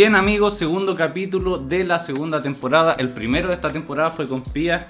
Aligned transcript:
Bien 0.00 0.16
amigos, 0.16 0.54
segundo 0.54 0.96
capítulo 0.96 1.58
de 1.58 1.84
la 1.84 1.98
segunda 1.98 2.40
temporada. 2.40 2.94
El 2.94 3.10
primero 3.10 3.48
de 3.48 3.56
esta 3.56 3.70
temporada 3.70 4.12
fue 4.12 4.26
con 4.26 4.42
Pía. 4.44 4.88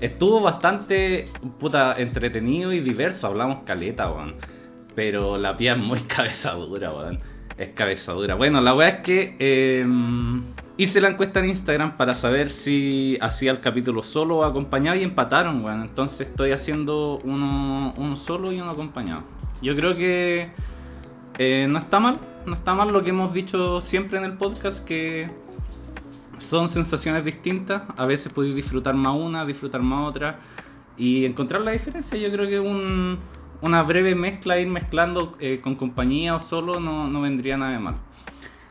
Estuvo 0.00 0.40
bastante 0.40 1.30
puta 1.60 1.94
entretenido 1.96 2.72
y 2.72 2.80
diverso. 2.80 3.28
Hablamos 3.28 3.60
caleta, 3.64 4.10
weón. 4.10 4.34
Pero 4.96 5.38
la 5.38 5.56
Pía 5.56 5.74
es 5.74 5.78
muy 5.78 6.00
cabezadura, 6.08 6.92
weón. 6.92 7.20
Es 7.56 7.68
cabezadura. 7.68 8.34
Bueno, 8.34 8.60
la 8.60 8.74
weá 8.74 8.88
es 8.88 9.00
que 9.02 9.36
eh, 9.38 9.86
hice 10.76 11.00
la 11.00 11.10
encuesta 11.10 11.38
en 11.38 11.50
Instagram 11.50 11.96
para 11.96 12.14
saber 12.14 12.50
si 12.50 13.16
hacía 13.20 13.52
el 13.52 13.60
capítulo 13.60 14.02
solo 14.02 14.38
o 14.38 14.44
acompañado 14.44 14.96
y 14.96 15.04
empataron, 15.04 15.64
weón. 15.64 15.82
Entonces 15.82 16.26
estoy 16.26 16.50
haciendo 16.50 17.20
uno, 17.22 17.94
uno 17.96 18.16
solo 18.16 18.50
y 18.50 18.60
uno 18.60 18.72
acompañado. 18.72 19.22
Yo 19.62 19.76
creo 19.76 19.96
que 19.96 20.50
eh, 21.38 21.66
no 21.68 21.78
está 21.78 22.00
mal, 22.00 22.18
no 22.46 22.54
está 22.54 22.74
mal 22.74 22.92
lo 22.92 23.02
que 23.02 23.10
hemos 23.10 23.32
dicho 23.32 23.80
siempre 23.80 24.18
en 24.18 24.24
el 24.24 24.34
podcast, 24.34 24.84
que 24.84 25.30
son 26.38 26.68
sensaciones 26.68 27.24
distintas, 27.24 27.82
a 27.96 28.06
veces 28.06 28.32
podéis 28.32 28.56
disfrutar 28.56 28.94
más 28.94 29.16
una, 29.16 29.44
disfrutar 29.44 29.82
más 29.82 30.08
otra, 30.08 30.38
y 30.96 31.24
encontrar 31.24 31.62
la 31.62 31.72
diferencia, 31.72 32.18
yo 32.18 32.30
creo 32.32 32.48
que 32.48 32.60
un, 32.60 33.18
una 33.60 33.82
breve 33.82 34.14
mezcla, 34.14 34.58
ir 34.58 34.68
mezclando 34.68 35.36
eh, 35.40 35.60
con 35.62 35.74
compañía 35.74 36.34
o 36.34 36.40
solo, 36.40 36.80
no, 36.80 37.08
no, 37.08 37.20
vendría 37.20 37.56
nada 37.56 37.72
de 37.72 37.78
mal. 37.78 37.96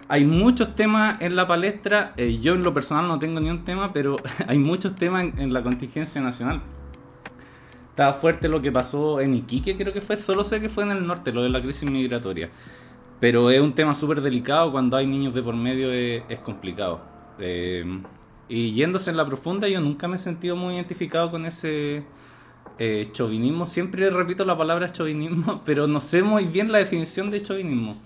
Hay 0.09 0.25
muchos 0.25 0.75
temas 0.75 1.21
en 1.21 1.35
la 1.35 1.47
palestra, 1.47 2.13
eh, 2.17 2.39
yo 2.41 2.53
en 2.55 2.63
lo 2.63 2.73
personal 2.73 3.07
no 3.07 3.19
tengo 3.19 3.39
ni 3.39 3.49
un 3.49 3.65
tema, 3.65 3.93
pero 3.93 4.17
hay 4.47 4.57
muchos 4.57 4.95
temas 4.95 5.25
en, 5.25 5.39
en 5.39 5.53
la 5.53 5.63
contingencia 5.63 6.21
nacional 6.21 6.61
estaba 7.97 8.13
fuerte 8.19 8.47
lo 8.47 8.61
que 8.61 8.71
pasó 8.71 9.19
en 9.19 9.33
Iquique, 9.33 9.75
creo 9.75 9.91
que 9.91 10.01
fue, 10.01 10.17
solo 10.17 10.43
sé 10.43 10.61
que 10.61 10.69
fue 10.69 10.83
en 10.83 10.91
el 10.91 11.07
norte, 11.07 11.31
lo 11.31 11.41
de 11.41 11.49
la 11.49 11.59
crisis 11.59 11.89
migratoria. 11.89 12.51
Pero 13.19 13.49
es 13.49 13.59
un 13.59 13.73
tema 13.73 13.95
súper 13.95 14.21
delicado, 14.21 14.71
cuando 14.71 14.95
hay 14.95 15.07
niños 15.07 15.33
de 15.33 15.41
por 15.41 15.55
medio 15.55 15.91
es, 15.91 16.23
es 16.29 16.39
complicado. 16.39 17.01
Eh, 17.39 17.83
y 18.49 18.73
yéndose 18.73 19.09
en 19.09 19.17
la 19.17 19.25
profunda, 19.25 19.67
yo 19.67 19.81
nunca 19.81 20.07
me 20.07 20.15
he 20.15 20.19
sentido 20.19 20.55
muy 20.55 20.75
identificado 20.75 21.31
con 21.31 21.45
ese 21.45 22.03
eh, 22.79 23.09
chauvinismo. 23.11 23.65
Siempre 23.65 24.09
repito 24.09 24.45
la 24.45 24.57
palabra 24.57 24.91
chauvinismo, 24.91 25.61
pero 25.65 25.87
no 25.87 26.01
sé 26.01 26.21
muy 26.21 26.45
bien 26.45 26.71
la 26.71 26.77
definición 26.77 27.29
de 27.31 27.41
chauvinismo. 27.41 27.97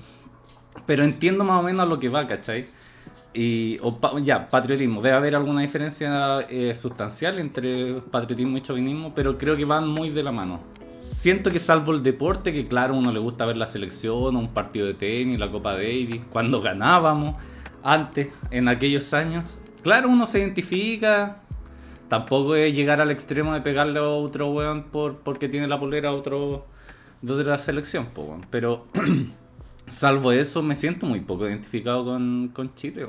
Pero 0.86 1.04
entiendo 1.04 1.44
más 1.44 1.60
o 1.60 1.64
menos 1.64 1.82
a 1.82 1.86
lo 1.86 2.00
que 2.00 2.10
va, 2.10 2.26
¿cachai? 2.28 2.68
Y, 3.34 3.78
o 3.82 4.00
pa, 4.00 4.20
ya, 4.20 4.48
patriotismo. 4.48 5.02
Debe 5.02 5.16
haber 5.16 5.36
alguna 5.36 5.62
diferencia 5.62 6.42
eh, 6.50 6.74
sustancial 6.76 7.40
entre 7.40 8.02
patriotismo 8.12 8.58
y 8.58 8.62
chauvinismo, 8.62 9.14
pero 9.14 9.38
creo 9.38 9.56
que 9.56 9.66
van 9.66 9.88
muy 9.88 10.10
de 10.10 10.24
la 10.24 10.32
mano. 10.32 10.60
Siento 11.20 11.52
que 11.52 11.60
salvo 11.60 11.94
el 11.94 12.02
deporte, 12.02 12.52
que 12.52 12.68
claro, 12.68 12.96
uno 12.96 13.12
le 13.12 13.20
gusta 13.20 13.46
ver 13.46 13.58
la 13.58 13.68
selección, 13.68 14.36
un 14.36 14.54
partido 14.54 14.88
de 14.88 14.96
tenis, 14.96 15.40
la 15.40 15.52
Copa 15.52 15.74
Davis, 15.74 16.22
cuando 16.32 16.62
ganábamos, 16.62 17.36
antes, 17.84 18.30
en 18.50 18.68
aquellos 18.68 19.14
años. 19.14 19.60
Claro, 19.84 20.10
uno 20.10 20.26
se 20.26 20.40
identifica, 20.40 21.42
tampoco 22.10 22.56
es 22.56 22.74
llegar 22.74 23.02
al 23.02 23.12
extremo 23.12 23.54
de 23.54 23.62
pegarle 23.62 24.00
a 24.00 24.04
otro 24.04 24.52
weón 24.52 24.86
por, 24.92 25.18
porque 25.20 25.48
tiene 25.48 25.68
la 25.68 25.80
polera 25.80 26.10
a 26.10 26.14
otro 26.14 26.66
de 27.22 27.34
otra 27.34 27.58
selección, 27.60 28.08
pero 28.50 28.88
salvo 29.88 30.32
eso 30.32 30.64
me 30.64 30.76
siento 30.76 31.06
muy 31.06 31.22
poco 31.22 31.48
identificado 31.48 32.04
con, 32.04 32.50
con 32.50 32.74
Chile. 32.76 33.06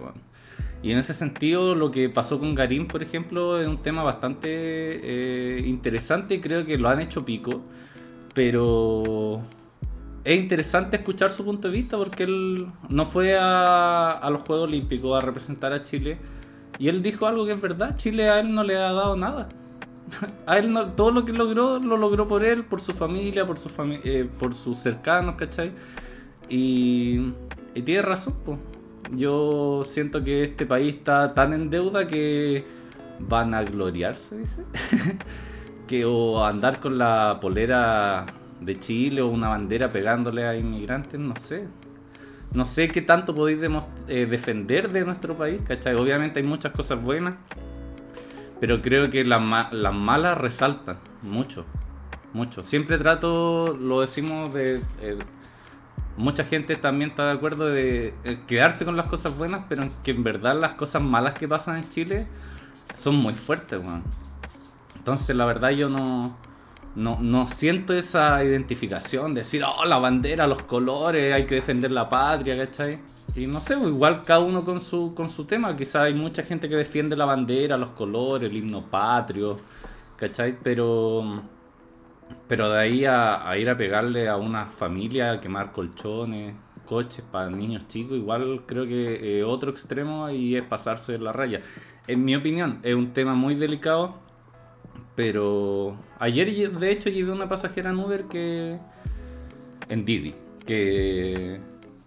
Y 0.83 0.91
en 0.91 0.99
ese 0.99 1.15
sentido, 1.15 1.75
lo 1.75 1.91
que 1.91 2.09
pasó 2.09 2.39
con 2.39 2.55
Garín, 2.55 2.89
por 2.89 3.03
ejemplo, 3.03 3.61
es 3.61 3.69
un 3.69 3.79
tema 3.83 4.03
bastante 4.03 4.49
eh, 4.51 5.63
interesante 5.65 6.35
y 6.35 6.41
creo 6.41 6.67
que 6.67 6.77
lo 6.77 6.89
han 6.89 7.01
hecho 7.01 7.25
pico. 7.25 7.63
Pero 8.35 9.43
es 10.25 10.41
interesante 10.41 10.97
escuchar 10.97 11.33
su 11.33 11.45
punto 11.45 11.69
de 11.69 11.75
vista 11.75 11.97
porque 11.99 12.25
él 12.25 12.69
no 12.89 13.07
fue 13.07 13.37
a, 13.39 14.13
a, 14.13 14.31
los 14.31 14.43
Juegos 14.43 14.69
Olímpicos 14.69 15.17
a 15.17 15.25
representar 15.25 15.73
a 15.73 15.83
Chile 15.83 16.19
y 16.79 16.89
él 16.89 17.03
dijo 17.03 17.27
algo 17.27 17.45
que 17.45 17.53
es 17.53 17.61
verdad, 17.61 17.97
Chile 17.97 18.29
a 18.29 18.41
él 18.41 18.55
no 18.55 18.63
le 18.65 18.77
ha 18.77 18.93
dado 18.93 19.17
nada. 19.17 19.49
A 20.47 20.59
él 20.59 20.73
no, 20.73 20.93
todo 20.93 21.11
lo 21.11 21.25
que 21.25 21.33
logró 21.33 21.79
lo 21.79 21.97
logró 21.97 22.29
por 22.29 22.45
él, 22.45 22.65
por 22.65 22.81
su 22.81 22.93
familia, 22.93 23.47
por, 23.47 23.59
su 23.59 23.69
fami 23.69 24.01
eh, 24.05 24.29
por 24.39 24.55
sus 24.55 24.79
cercanos, 24.79 25.37
¿cachai? 25.37 25.73
Y, 26.49 27.33
y 27.75 27.83
tiene 27.83 28.03
razón. 28.03 28.35
Yo 29.13 29.85
siento 29.85 30.23
que 30.23 30.43
este 30.43 30.67
país 30.67 30.97
está 30.97 31.35
tan 31.35 31.53
en 31.53 31.71
deuda 31.71 32.07
que 32.07 32.65
van 33.21 33.55
a 33.55 33.63
gloriarse, 33.63 34.37
dice. 34.39 34.65
que 35.93 36.07
o 36.07 36.43
andar 36.43 36.81
con 36.81 36.97
la 36.97 37.37
polera 37.39 38.25
de 38.61 38.79
Chile 38.79 39.21
o 39.21 39.29
una 39.29 39.49
bandera 39.49 39.91
pegándole 39.91 40.47
a 40.47 40.57
inmigrantes, 40.57 41.21
no 41.21 41.37
sé. 41.37 41.69
No 42.55 42.65
sé 42.65 42.89
qué 42.89 43.03
tanto 43.03 43.35
podéis 43.35 43.61
eh, 44.09 44.25
defender 44.25 44.91
de 44.91 45.05
nuestro 45.05 45.37
país, 45.37 45.61
¿cachai? 45.61 45.95
Obviamente 45.95 46.41
hay 46.41 46.47
muchas 46.47 46.73
cosas 46.73 47.03
buenas, 47.03 47.35
pero 48.59 48.81
creo 48.81 49.11
que 49.11 49.23
las, 49.23 49.43
ma 49.43 49.69
las 49.71 49.95
malas 49.95 50.39
resaltan 50.39 50.97
mucho, 51.21 51.67
mucho. 52.33 52.63
Siempre 52.63 52.97
trato, 52.97 53.77
lo 53.79 54.01
decimos 54.01 54.55
de... 54.55 54.77
Eh, 55.03 55.19
mucha 56.17 56.45
gente 56.45 56.77
también 56.77 57.11
está 57.11 57.27
de 57.27 57.33
acuerdo 57.33 57.67
de 57.67 58.15
eh, 58.25 58.39
quedarse 58.47 58.87
con 58.87 58.97
las 58.97 59.09
cosas 59.09 59.37
buenas, 59.37 59.67
pero 59.69 59.91
que 60.03 60.13
en 60.13 60.25
verdad 60.25 60.59
las 60.59 60.73
cosas 60.73 61.03
malas 61.03 61.35
que 61.35 61.47
pasan 61.47 61.77
en 61.77 61.91
Chile 61.91 62.27
son 62.95 63.17
muy 63.17 63.35
fuertes, 63.35 63.79
weón. 63.79 64.22
Entonces, 65.03 65.35
la 65.35 65.47
verdad, 65.47 65.71
yo 65.71 65.89
no, 65.89 66.37
no, 66.95 67.19
no 67.21 67.49
siento 67.49 67.93
esa 67.93 68.45
identificación 68.45 69.35
de 69.35 69.41
decir, 69.41 69.65
oh, 69.65 69.85
la 69.85 69.99
bandera, 69.99 70.47
los 70.47 70.63
colores, 70.63 71.35
hay 71.35 71.45
que 71.45 71.57
defender 71.57 71.91
la 71.91 72.09
patria, 72.09 72.57
¿cachai? 72.57 73.01
Y 73.35 73.49
no 73.49 73.61
sé, 73.63 73.75
igual 73.75 74.23
cada 74.23 74.39
uno 74.39 74.65
con 74.65 74.81
su, 74.81 75.13
con 75.13 75.31
su 75.31 75.45
tema. 75.45 75.75
Quizá 75.75 76.05
hay 76.05 76.15
mucha 76.15 76.45
gente 76.45 76.69
que 76.69 76.77
defiende 76.77 77.17
la 77.17 77.25
bandera, 77.25 77.77
los 77.77 77.91
colores, 77.91 78.49
el 78.49 78.57
himno 78.57 78.89
patrio, 78.89 79.59
¿cachai? 80.15 80.59
Pero, 80.63 81.43
pero 82.47 82.71
de 82.71 82.79
ahí 82.79 83.05
a, 83.05 83.51
a 83.51 83.59
ir 83.59 83.69
a 83.69 83.77
pegarle 83.77 84.29
a 84.29 84.37
una 84.37 84.67
familia, 84.67 85.33
a 85.33 85.41
quemar 85.41 85.73
colchones, 85.73 86.55
coches 86.87 87.25
para 87.33 87.51
niños 87.51 87.89
chicos, 87.89 88.17
igual 88.17 88.63
creo 88.67 88.87
que 88.87 89.41
eh, 89.41 89.43
otro 89.43 89.73
extremo 89.73 90.31
y 90.31 90.55
es 90.55 90.63
pasarse 90.63 91.11
de 91.11 91.19
la 91.19 91.33
raya. 91.33 91.61
En 92.07 92.25
mi 92.25 92.37
opinión, 92.37 92.79
es 92.85 92.95
un 92.95 93.13
tema 93.13 93.35
muy 93.35 93.57
delicado 93.57 94.31
pero 95.15 95.97
ayer 96.19 96.71
de 96.73 96.91
hecho 96.91 97.11
llevé 97.11 97.33
una 97.33 97.49
pasajera 97.49 97.91
en 97.91 97.99
Uber 97.99 98.25
que 98.25 98.79
en 99.89 100.05
Didi 100.05 100.35
que 100.67 101.61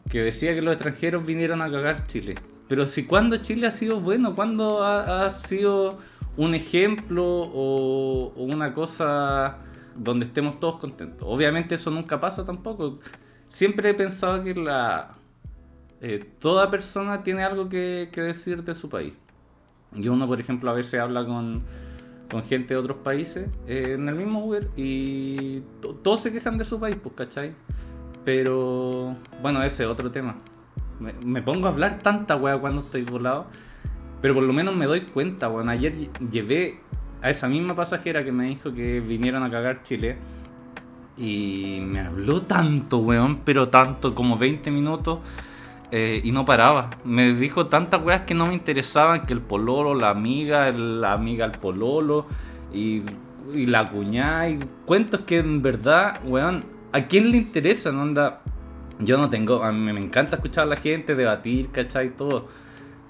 que 0.10 0.22
decía 0.22 0.54
que 0.54 0.62
los 0.62 0.74
extranjeros 0.74 1.26
vinieron 1.26 1.62
a 1.62 1.70
cagar 1.70 2.08
Chile. 2.08 2.36
Pero 2.68 2.86
si 2.86 3.06
cuando 3.06 3.38
Chile 3.38 3.68
ha 3.68 3.72
sido 3.72 4.00
bueno, 4.00 4.36
cuando 4.36 4.84
ha, 4.84 5.26
ha 5.26 5.32
sido 5.48 5.98
un 6.38 6.54
ejemplo 6.54 7.24
o, 7.26 8.34
o, 8.36 8.44
una 8.44 8.74
cosa 8.74 9.58
donde 9.96 10.26
estemos 10.26 10.60
todos 10.60 10.80
contentos. 10.80 11.28
Obviamente 11.30 11.76
eso 11.76 11.90
nunca 11.90 12.20
pasa 12.20 12.46
tampoco. 12.46 13.00
Siempre 13.48 13.92
he 13.92 13.94
pensado 13.94 14.44
que 14.44 14.54
la 14.54 15.16
eh, 16.02 16.26
toda 16.40 16.70
persona 16.70 17.24
tiene 17.24 17.44
algo 17.44 17.70
que, 17.70 18.10
que 18.12 18.22
decir 18.22 18.64
de 18.64 18.76
su 18.76 18.90
país. 18.90 19.14
Y 19.94 20.08
uno, 20.10 20.28
por 20.28 20.40
ejemplo, 20.40 20.70
a 20.70 20.74
veces 20.74 21.00
habla 21.00 21.26
con 21.26 21.64
con 22.30 22.44
gente 22.44 22.74
de 22.74 22.80
otros 22.80 22.98
países 22.98 23.50
eh, 23.68 23.94
en 23.96 24.08
el 24.10 24.16
mismo 24.16 24.46
Uber 24.46 24.70
y 24.76 25.62
todos 26.04 26.22
se 26.22 26.32
quejan 26.32 26.58
de 26.58 26.66
su 26.66 26.80
país, 26.80 26.98
pues, 27.02 27.16
¿cachai? 27.16 27.54
Pero, 28.24 29.16
bueno, 29.42 29.64
ese 29.64 29.84
es 29.84 29.90
otro 29.90 30.12
tema. 30.12 30.38
Me, 31.00 31.42
pongo 31.42 31.68
a 31.68 31.72
hablar 31.72 32.00
tanta 32.02 32.36
weá 32.36 32.58
cuando 32.58 32.82
estoy 32.82 33.04
volado, 33.04 33.48
pero 34.22 34.34
por 34.34 34.44
lo 34.44 34.54
menos 34.54 34.76
me 34.76 34.86
doy 34.86 35.02
cuenta, 35.02 35.48
bueno, 35.48 35.72
ayer 35.72 36.10
llevé 36.32 36.80
a 37.22 37.30
esa 37.30 37.48
misma 37.48 37.76
pasajera 37.76 38.24
que 38.24 38.32
me 38.32 38.46
dijo 38.46 38.74
que 38.74 39.02
vinieron 39.02 39.44
a 39.44 39.52
cagar 39.52 39.84
Chile 39.84 40.18
y 41.18 41.80
me 41.82 42.00
habló 42.00 42.44
tanto, 42.44 43.00
weón, 43.00 43.42
pero 43.46 43.70
tanto, 43.70 44.16
como 44.16 44.38
20 44.38 44.72
minutos. 44.72 45.20
Eh, 45.98 46.20
y 46.26 46.34
no 46.34 46.44
paraba. 46.44 46.90
Me 47.06 47.36
dijo 47.36 47.68
tantas 47.68 48.04
weas 48.04 48.24
que 48.24 48.34
no 48.34 48.48
me 48.48 48.54
interesaban, 48.54 49.26
que 49.26 49.32
el 49.32 49.40
pololo, 49.40 49.96
la 49.96 50.10
amiga, 50.10 50.70
la 50.74 51.14
amiga, 51.14 51.46
el 51.46 51.54
pololo, 51.54 52.26
y, 52.74 53.02
la 53.54 53.90
cuñada, 53.90 54.50
y 54.50 54.60
cuentos 54.86 55.22
que 55.22 55.38
en 55.38 55.62
verdad, 55.62 56.20
weón, 56.26 56.66
¿a 56.92 57.06
quién 57.06 57.32
le 57.32 57.38
interesa? 57.38 57.94
¿no? 57.94 58.02
Anda, 58.02 58.42
yo 59.00 59.18
no 59.18 59.30
tengo, 59.30 59.64
a 59.64 59.72
mí 59.72 59.94
me 59.94 60.02
encanta 60.02 60.36
escuchar 60.36 60.66
a 60.66 60.68
la 60.68 60.76
gente, 60.76 61.16
debatir, 61.16 61.72
¿cachai? 61.72 62.10
Todo, 62.18 62.50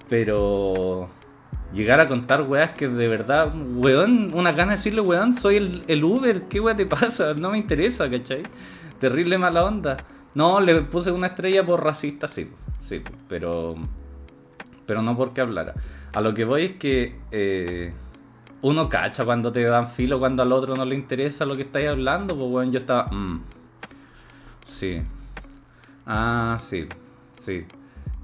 pero 0.08 1.08
llegar 1.72 1.98
a 1.98 2.06
contar 2.06 2.42
weas 2.42 2.70
que 2.76 2.86
de 2.86 3.08
verdad, 3.08 3.52
weón, 3.74 4.32
una 4.32 4.52
gana 4.52 4.72
de 4.72 4.76
decirle, 4.76 5.00
weón, 5.00 5.38
soy 5.38 5.56
el, 5.56 5.82
el 5.88 6.04
Uber, 6.04 6.42
¿qué 6.48 6.60
wea 6.60 6.76
te 6.76 6.86
pasa? 6.86 7.34
No 7.34 7.50
me 7.50 7.58
interesa, 7.58 8.08
¿cachai? 8.08 8.44
Terrible 9.00 9.38
mala 9.38 9.64
onda. 9.64 9.96
No, 10.36 10.60
le 10.60 10.82
puse 10.82 11.10
una 11.10 11.28
estrella 11.28 11.64
por 11.64 11.82
racista, 11.82 12.28
sí, 12.28 12.50
sí, 12.82 13.02
pero 13.26 13.74
pero 14.86 15.00
no 15.00 15.16
porque 15.16 15.40
hablara. 15.40 15.72
A 16.12 16.20
lo 16.20 16.34
que 16.34 16.44
voy 16.44 16.64
es 16.66 16.72
que 16.76 17.18
eh, 17.30 17.94
uno 18.60 18.90
cacha 18.90 19.24
cuando 19.24 19.50
te 19.50 19.62
dan 19.62 19.92
filo, 19.92 20.18
cuando 20.18 20.42
al 20.42 20.52
otro 20.52 20.76
no 20.76 20.84
le 20.84 20.94
interesa 20.94 21.46
lo 21.46 21.56
que 21.56 21.62
estáis 21.62 21.88
hablando, 21.88 22.36
pues 22.36 22.50
bueno, 22.50 22.70
yo 22.70 22.80
estaba, 22.80 23.06
mm, 23.06 23.44
sí, 24.78 25.02
ah, 26.04 26.60
sí, 26.68 26.86
sí. 27.46 27.64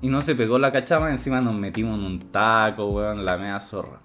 y 0.03 0.09
no 0.09 0.21
se 0.21 0.35
pegó 0.35 0.59
la 0.59 0.71
cachama, 0.71 1.11
encima 1.11 1.41
nos 1.41 1.55
metimos 1.55 1.99
en 1.99 2.05
un 2.05 2.21
taco, 2.31 2.91
weón, 2.91 3.25
la 3.25 3.39
mea 3.39 3.59
zorra. 3.59 4.01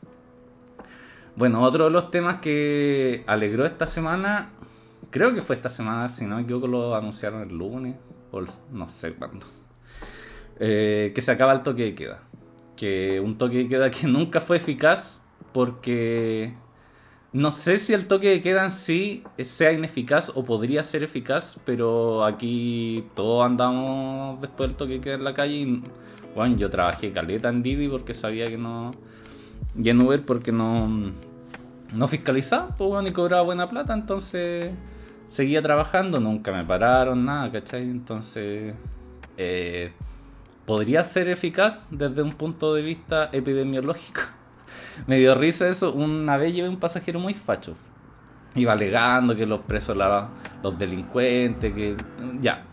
Bueno, 1.36 1.62
otro 1.62 1.84
de 1.84 1.92
los 1.92 2.10
temas 2.10 2.40
que 2.40 3.26
alegró 3.28 3.66
esta 3.66 3.88
semana, 3.88 4.52
creo 5.10 5.34
que 5.34 5.42
fue 5.42 5.56
esta 5.56 5.70
semana, 5.70 6.16
si 6.16 6.26
no 6.26 6.36
me 6.38 6.44
equivoco 6.44 6.68
lo 6.68 6.96
anunciaron 6.96 7.42
el 7.42 7.58
lunes, 7.58 7.96
o 8.32 8.42
no 8.72 8.90
sé 8.90 9.14
cuándo, 9.14 9.46
eh, 10.60 11.12
que 11.16 11.22
se 11.22 11.32
acaba 11.32 11.54
el 11.54 11.64
toque 11.64 11.84
de 11.84 11.96
queda. 11.96 12.24
Que 12.76 13.20
un 13.20 13.38
toque 13.38 13.58
de 13.58 13.68
queda 13.68 13.92
que 13.92 14.08
nunca 14.08 14.42
fue 14.42 14.58
eficaz 14.58 15.20
porque 15.54 16.54
no 17.34 17.52
sé 17.52 17.80
si 17.80 17.94
el 17.94 18.08
toque 18.08 18.30
de 18.30 18.42
queda 18.42 18.66
en 18.66 18.72
sí 18.80 19.24
sea 19.58 19.72
ineficaz 19.72 20.32
o 20.36 20.44
podría 20.46 20.84
ser 20.84 21.04
eficaz, 21.04 21.60
pero 21.66 22.24
aquí 22.24 23.06
todos 23.16 23.46
andamos 23.46 24.42
después 24.42 24.70
del 24.70 24.78
toque 24.78 24.94
de 24.94 25.02
queda 25.02 25.16
en 25.16 25.24
la 25.24 25.34
calle 25.34 25.56
y 25.56 25.84
bueno, 26.36 26.56
yo 26.58 26.70
trabajé 26.70 27.12
caleta 27.12 27.50
en 27.50 27.64
Didi 27.64 27.88
porque 27.90 28.14
sabía 28.14 28.48
que 28.48 28.58
no... 28.58 28.92
Y 29.76 29.90
en 29.90 30.02
Uber 30.02 30.24
porque 30.24 30.52
no, 30.52 31.12
no 31.94 32.08
fiscalizaba, 32.08 32.76
pues 32.78 32.90
bueno, 32.90 33.08
y 33.08 33.14
cobraba 33.14 33.44
buena 33.44 33.70
plata, 33.70 33.94
entonces 33.94 34.72
seguía 35.30 35.62
trabajando, 35.62 36.20
nunca 36.20 36.52
me 36.52 36.64
pararon, 36.64 37.26
nada, 37.26 37.52
¿cachai? 37.52 37.84
Entonces, 37.84 38.76
eh, 39.38 39.94
podría 40.66 41.06
ser 41.10 41.30
eficaz 41.30 41.86
desde 41.90 42.22
un 42.22 42.34
punto 42.34 42.74
de 42.74 42.82
vista 42.82 43.30
epidemiológico 43.32 44.22
me 45.08 45.18
dio 45.18 45.36
risa 45.36 45.68
eso. 45.68 45.92
Una 45.92 46.38
vez 46.38 46.54
llevé 46.54 46.70
un 46.70 46.80
pasajero 46.80 47.20
muy 47.20 47.34
facho. 47.34 47.76
Iba 48.56 48.74
alegando 48.74 49.36
que 49.36 49.46
los 49.46 49.62
presos, 49.62 49.96
los 50.64 50.80
delincuentes, 50.80 51.74
que. 51.74 51.96
Ya. 52.42 52.64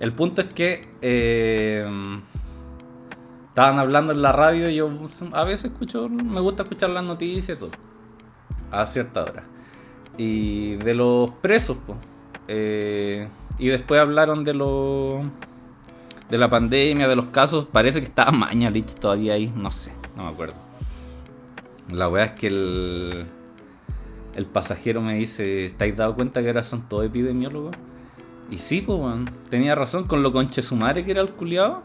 El 0.00 0.12
punto 0.12 0.42
es 0.42 0.48
que. 0.52 0.94
Eh, 1.00 2.20
estaban 3.48 3.78
hablando 3.78 4.12
en 4.12 4.22
la 4.22 4.32
radio. 4.32 4.68
Y 4.68 4.76
yo 4.76 4.90
a 5.32 5.44
veces 5.44 5.70
escucho. 5.72 6.08
Me 6.08 6.40
gusta 6.40 6.64
escuchar 6.64 6.90
las 6.90 7.04
noticias 7.04 7.56
y 7.56 7.60
todo. 7.60 7.70
A 8.70 8.86
cierta 8.86 9.22
hora. 9.22 9.44
Y 10.18 10.74
de 10.76 10.94
los 10.94 11.30
presos, 11.40 11.78
pues. 11.86 11.98
y 13.58 13.68
después 13.68 14.00
hablaron 14.00 14.44
de 14.44 14.52
los. 14.52 15.24
De 16.28 16.36
la 16.36 16.50
pandemia, 16.50 17.08
de 17.08 17.16
los 17.16 17.26
casos. 17.26 17.66
Parece 17.72 18.00
que 18.00 18.06
estaba 18.06 18.30
Mañalich 18.32 18.94
todavía 18.96 19.32
ahí. 19.32 19.50
No 19.56 19.70
sé, 19.70 19.92
no 20.14 20.24
me 20.24 20.30
acuerdo. 20.30 20.56
La 21.90 22.10
weá 22.10 22.24
es 22.26 22.32
que 22.32 22.48
el, 22.48 23.26
el 24.34 24.46
pasajero 24.46 25.00
me 25.00 25.14
dice, 25.14 25.66
¿estáis 25.66 25.96
dado 25.96 26.14
cuenta 26.14 26.42
que 26.42 26.48
ahora 26.48 26.62
son 26.62 26.86
todos 26.88 27.06
epidemiólogos? 27.06 27.74
Y 28.50 28.58
sí, 28.58 28.80
pues, 28.82 28.98
weón, 28.98 29.30
tenía 29.50 29.74
razón 29.74 30.04
con 30.04 30.22
lo 30.22 30.32
conche 30.32 30.62
su 30.62 30.76
madre 30.76 31.04
que 31.04 31.12
era 31.12 31.20
el 31.20 31.30
culiado. 31.30 31.82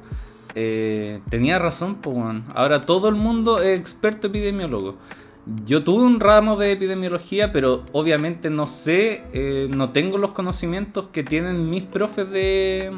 Eh, 0.56 1.19
tenía 1.30 1.57
razón, 1.59 1.95
pues, 1.95 2.15
weón. 2.15 2.45
Ahora 2.53 2.85
todo 2.85 3.09
el 3.09 3.15
mundo 3.15 3.59
es 3.62 3.80
experto 3.80 4.27
epidemiólogo. 4.27 4.97
Yo 5.45 5.84
tuve 5.84 6.04
un 6.06 6.22
ramo 6.22 6.56
de 6.56 6.72
epidemiología, 6.72 7.51
pero 7.51 7.84
obviamente 7.92 8.50
no 8.50 8.68
sé, 8.68 9.24
eh, 9.34 9.68
no 9.69 9.90
tengo 9.92 10.18
los 10.18 10.31
conocimientos 10.31 11.10
que 11.12 11.24
tienen 11.24 11.69
mis 11.69 11.84
profes 11.84 12.30
de, 12.31 12.92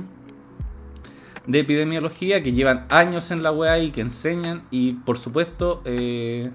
de 1.48 1.60
epidemiología, 1.60 2.44
que 2.44 2.54
llevan 2.54 2.86
años 2.90 3.32
en 3.32 3.42
la 3.42 3.52
weá 3.52 3.80
y 3.80 3.90
que 3.90 4.02
enseñan. 4.02 4.64
Y 4.70 4.94
por 4.94 5.18
supuesto, 5.18 5.82
eh, 5.86 6.52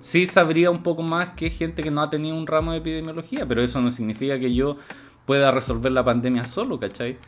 sí 0.00 0.26
sabría 0.26 0.72
un 0.72 0.82
poco 0.82 1.02
más 1.02 1.34
que 1.34 1.50
gente 1.50 1.84
que 1.84 1.92
no 1.92 2.02
ha 2.02 2.10
tenido 2.10 2.34
un 2.34 2.48
ramo 2.48 2.72
de 2.72 2.78
epidemiología, 2.78 3.46
pero 3.46 3.62
eso 3.62 3.80
no 3.80 3.90
significa 3.90 4.40
que 4.40 4.52
yo 4.52 4.78
pueda 5.24 5.52
resolver 5.52 5.92
la 5.92 6.04
pandemia 6.04 6.46
solo, 6.46 6.80
¿cachai? 6.80 7.18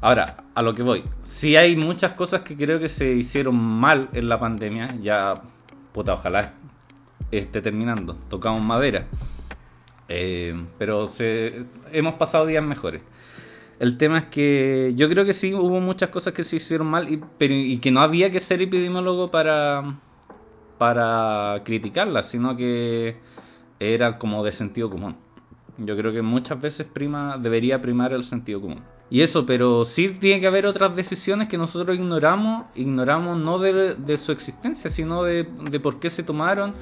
Ahora, 0.00 0.44
a 0.54 0.62
lo 0.62 0.74
que 0.74 0.82
voy, 0.82 1.04
si 1.24 1.54
hay 1.56 1.76
muchas 1.76 2.12
cosas 2.12 2.40
que 2.40 2.56
creo 2.56 2.80
que 2.80 2.88
se 2.88 3.12
hicieron 3.12 3.56
mal 3.56 4.08
en 4.14 4.30
la 4.30 4.40
pandemia, 4.40 4.96
ya, 5.02 5.42
puta, 5.92 6.14
ojalá 6.14 6.54
esté 7.30 7.62
terminando, 7.62 8.16
tocamos 8.28 8.62
madera, 8.62 9.06
eh, 10.08 10.66
pero 10.78 11.08
se, 11.08 11.64
hemos 11.92 12.14
pasado 12.14 12.46
días 12.46 12.64
mejores. 12.64 13.02
El 13.78 13.98
tema 13.98 14.18
es 14.18 14.24
que 14.26 14.92
yo 14.96 15.08
creo 15.08 15.24
que 15.24 15.32
sí 15.32 15.54
hubo 15.54 15.80
muchas 15.80 16.10
cosas 16.10 16.34
que 16.34 16.44
se 16.44 16.56
hicieron 16.56 16.86
mal, 16.88 17.12
y, 17.12 17.20
pero, 17.38 17.54
y 17.54 17.78
que 17.78 17.90
no 17.90 18.00
había 18.00 18.30
que 18.30 18.40
ser 18.40 18.62
epidemiólogo 18.62 19.30
para 19.30 19.96
para 20.82 21.62
criticarla, 21.62 22.24
sino 22.24 22.56
que 22.56 23.14
era 23.78 24.18
como 24.18 24.42
de 24.42 24.50
sentido 24.50 24.90
común. 24.90 25.14
Yo 25.78 25.96
creo 25.96 26.12
que 26.12 26.22
muchas 26.22 26.60
veces 26.60 26.88
prima 26.92 27.38
debería 27.38 27.80
primar 27.80 28.12
el 28.12 28.24
sentido 28.24 28.60
común. 28.60 28.82
Y 29.08 29.20
eso, 29.20 29.46
pero 29.46 29.84
sí 29.84 30.08
tiene 30.18 30.40
que 30.40 30.48
haber 30.48 30.66
otras 30.66 30.96
decisiones 30.96 31.48
que 31.48 31.56
nosotros 31.56 31.94
ignoramos, 31.96 32.66
ignoramos 32.74 33.38
no 33.38 33.60
de, 33.60 34.16
su 34.16 34.32
existencia, 34.32 34.90
sino 34.90 35.22
de, 35.22 35.44
por 35.80 36.00
qué 36.00 36.10
se 36.10 36.24
tomaron, 36.24 36.74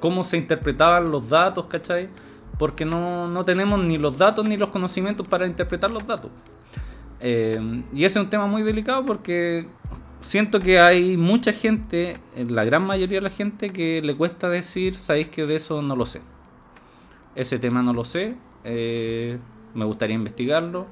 cómo 0.00 0.24
se 0.24 0.36
interpretaban 0.36 1.10
los 1.10 1.28
datos, 1.28 1.66
¿cachai? 1.66 2.08
Porque 2.58 2.84
no, 2.84 3.28
no 3.28 3.44
tenemos 3.44 3.84
ni 3.84 3.98
los 3.98 4.16
datos 4.16 4.44
ni 4.44 4.56
los 4.56 4.70
conocimientos 4.70 5.26
para 5.28 5.46
interpretar 5.46 5.90
los 5.90 6.06
datos. 6.06 6.30
Eh, 7.20 7.84
y 7.92 8.04
ese 8.04 8.18
es 8.18 8.24
un 8.24 8.30
tema 8.30 8.46
muy 8.46 8.62
delicado 8.62 9.04
porque 9.06 9.66
siento 10.20 10.60
que 10.60 10.78
hay 10.78 11.16
mucha 11.16 11.52
gente, 11.52 12.18
la 12.36 12.64
gran 12.64 12.84
mayoría 12.86 13.18
de 13.18 13.22
la 13.22 13.30
gente, 13.30 13.70
que 13.70 14.02
le 14.02 14.16
cuesta 14.16 14.48
decir, 14.48 14.96
sabéis 14.98 15.28
que 15.28 15.46
de 15.46 15.56
eso 15.56 15.82
no 15.82 15.96
lo 15.96 16.06
sé. 16.06 16.20
Ese 17.34 17.58
tema 17.58 17.82
no 17.82 17.92
lo 17.92 18.04
sé, 18.04 18.36
eh, 18.64 19.38
me 19.74 19.84
gustaría 19.84 20.16
investigarlo, 20.16 20.86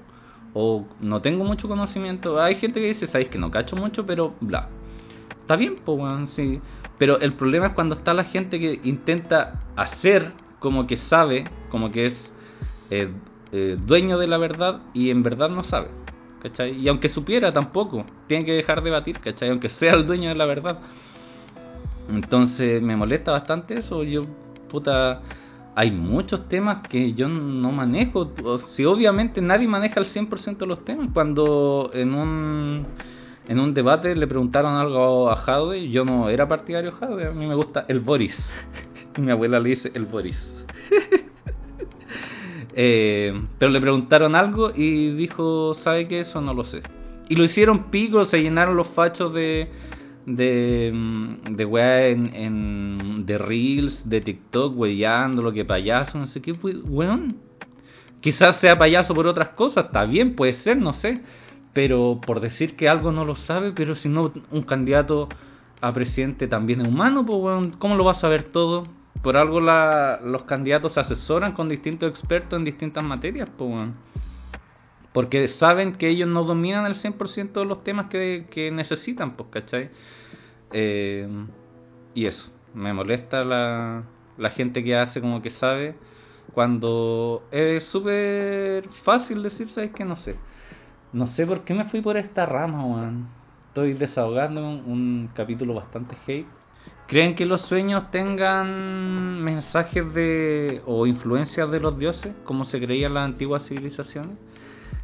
o 0.52 0.86
no 1.00 1.20
tengo 1.20 1.44
mucho 1.44 1.68
conocimiento. 1.68 2.40
Hay 2.40 2.56
gente 2.56 2.80
que 2.80 2.88
dice, 2.88 3.06
sabéis 3.06 3.28
que 3.28 3.38
no 3.38 3.50
cacho 3.50 3.76
mucho, 3.76 4.06
pero 4.06 4.34
bla. 4.40 4.68
Está 5.44 5.56
bien, 5.56 5.76
pues, 5.84 6.30
sí. 6.30 6.62
Pero 6.96 7.20
el 7.20 7.34
problema 7.34 7.66
es 7.66 7.72
cuando 7.74 7.96
está 7.96 8.14
la 8.14 8.24
gente 8.24 8.58
que 8.58 8.80
intenta 8.82 9.60
hacer 9.76 10.32
como 10.58 10.86
que 10.86 10.96
sabe, 10.96 11.44
como 11.68 11.92
que 11.92 12.06
es 12.06 12.32
eh, 12.88 13.10
eh, 13.52 13.76
dueño 13.78 14.16
de 14.16 14.26
la 14.26 14.38
verdad 14.38 14.80
y 14.94 15.10
en 15.10 15.22
verdad 15.22 15.50
no 15.50 15.62
sabe. 15.62 15.88
Y 16.78 16.88
aunque 16.88 17.10
supiera 17.10 17.52
tampoco, 17.52 18.06
tiene 18.26 18.46
que 18.46 18.52
dejar 18.52 18.82
de 18.82 18.90
batir, 18.90 19.20
¿cachai? 19.20 19.50
Aunque 19.50 19.68
sea 19.68 19.92
el 19.92 20.06
dueño 20.06 20.30
de 20.30 20.34
la 20.34 20.46
verdad. 20.46 20.78
Entonces 22.08 22.80
me 22.80 22.96
molesta 22.96 23.32
bastante 23.32 23.78
eso. 23.78 24.02
Yo, 24.02 24.22
puta, 24.70 25.20
hay 25.74 25.90
muchos 25.90 26.48
temas 26.48 26.88
que 26.88 27.12
yo 27.12 27.28
no 27.28 27.70
manejo. 27.70 28.32
Si 28.68 28.86
obviamente 28.86 29.42
nadie 29.42 29.68
maneja 29.68 30.00
el 30.00 30.06
100% 30.06 30.56
de 30.56 30.66
los 30.66 30.84
temas. 30.86 31.10
Cuando 31.12 31.90
en 31.92 32.14
un, 32.14 32.86
en 33.48 33.60
un 33.60 33.74
debate 33.74 34.14
le 34.14 34.26
preguntaron 34.26 34.76
algo 34.76 35.30
a 35.30 35.36
Jadwe, 35.36 35.88
yo 35.90 36.04
no 36.04 36.28
era 36.28 36.48
partidario 36.48 36.90
de 36.90 36.96
Jadwe, 36.96 37.26
a 37.26 37.30
mí 37.30 37.46
me 37.46 37.54
gusta 37.54 37.84
el 37.88 38.00
Boris. 38.00 38.38
Mi 39.18 39.30
abuela 39.30 39.60
le 39.60 39.70
dice 39.70 39.90
el 39.94 40.06
Boris. 40.06 40.66
Eh, 42.76 43.32
pero 43.56 43.70
le 43.70 43.80
preguntaron 43.80 44.34
algo 44.34 44.72
y 44.74 45.12
dijo, 45.12 45.74
¿sabe 45.74 46.08
qué? 46.08 46.20
Eso 46.20 46.40
no 46.40 46.52
lo 46.52 46.64
sé. 46.64 46.82
Y 47.28 47.36
lo 47.36 47.44
hicieron 47.44 47.84
pico, 47.84 48.24
se 48.24 48.42
llenaron 48.42 48.76
los 48.76 48.88
fachos 48.88 49.32
de 49.32 49.70
de, 50.26 50.90
mm, 50.92 51.56
de 51.56 51.64
weá 51.64 52.08
en, 52.08 53.26
de 53.26 53.38
Reels, 53.38 54.08
de 54.08 54.20
TikTok, 54.20 54.76
weyando 54.76 55.42
lo 55.42 55.52
que 55.52 55.64
payaso, 55.64 56.18
no 56.18 56.26
sé 56.26 56.40
qué, 56.40 56.52
weón. 56.52 57.36
Quizás 58.20 58.56
sea 58.56 58.78
payaso 58.78 59.14
por 59.14 59.26
otras 59.26 59.50
cosas, 59.50 59.86
está 59.86 60.04
bien, 60.06 60.34
puede 60.34 60.54
ser, 60.54 60.78
no 60.78 60.94
sé. 60.94 61.20
Pero 61.74 62.20
por 62.24 62.40
decir 62.40 62.76
que 62.76 62.88
algo 62.88 63.12
no 63.12 63.26
lo 63.26 63.34
sabe, 63.34 63.72
pero 63.72 63.94
si 63.94 64.08
no, 64.08 64.32
un 64.50 64.62
candidato 64.62 65.28
a 65.82 65.92
presidente 65.92 66.48
también 66.48 66.80
es 66.80 66.88
humano, 66.88 67.26
pues 67.26 67.76
¿cómo 67.78 67.96
lo 67.96 68.04
va 68.04 68.12
a 68.12 68.14
saber 68.14 68.44
todo? 68.44 68.86
por 69.24 69.38
algo 69.38 69.58
los 69.58 70.42
candidatos 70.42 70.92
se 70.92 71.00
asesoran 71.00 71.52
con 71.52 71.66
distintos 71.66 72.10
expertos 72.10 72.58
en 72.58 72.64
distintas 72.66 73.02
materias, 73.02 73.48
pues, 73.56 73.88
porque 75.14 75.48
saben 75.48 75.94
que 75.94 76.10
ellos 76.10 76.28
no 76.28 76.44
dominan 76.44 76.84
el 76.84 76.94
100% 76.94 77.52
de 77.60 77.64
los 77.64 77.82
temas 77.82 78.10
que, 78.10 78.70
necesitan, 78.70 79.34
pues, 79.34 79.48
¿cachai? 79.50 79.88
Eh, 80.72 81.26
y 82.12 82.26
eso, 82.26 82.52
me 82.74 82.92
molesta 82.92 83.44
la, 83.44 84.02
la 84.36 84.50
gente 84.50 84.84
que 84.84 84.94
hace 84.94 85.22
como 85.22 85.40
que 85.40 85.50
sabe 85.50 85.94
cuando 86.52 87.44
es 87.50 87.84
súper 87.84 88.90
fácil 89.04 89.42
decir, 89.42 89.70
¿sabes 89.70 89.92
qué? 89.94 90.04
No 90.04 90.16
sé. 90.16 90.36
No 91.14 91.28
sé 91.28 91.46
por 91.46 91.62
qué 91.62 91.74
me 91.74 91.84
fui 91.84 92.00
por 92.00 92.16
esta 92.16 92.44
rama, 92.44 92.84
weón. 92.84 93.28
Estoy 93.68 93.92
desahogando 93.94 94.60
un 94.68 95.30
capítulo 95.32 95.74
bastante 95.74 96.16
hate 96.26 96.46
¿Creen 97.06 97.36
que 97.36 97.46
los 97.46 97.60
sueños 97.60 98.10
tengan 98.10 99.40
mensajes 99.40 100.12
de 100.12 100.82
o 100.86 101.06
influencias 101.06 101.70
de 101.70 101.78
los 101.78 101.96
dioses, 101.96 102.34
como 102.42 102.64
se 102.64 102.80
creía 102.80 103.06
en 103.06 103.14
las 103.14 103.26
antiguas 103.26 103.64
civilizaciones? 103.68 104.36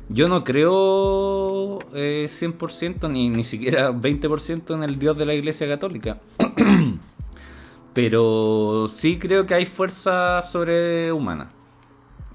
Yo 0.08 0.26
no 0.26 0.42
creo 0.42 1.78
eh, 1.94 2.28
100% 2.40 3.08
ni, 3.08 3.28
ni 3.28 3.44
siquiera 3.44 3.92
20% 3.92 4.74
en 4.74 4.82
el 4.82 4.98
dios 4.98 5.16
de 5.16 5.26
la 5.26 5.34
iglesia 5.34 5.68
católica. 5.68 6.18
Pero 7.94 8.88
sí 8.98 9.16
creo 9.20 9.46
que 9.46 9.54
hay 9.54 9.66
fuerzas 9.66 10.50
sobrehumanas. 10.50 11.59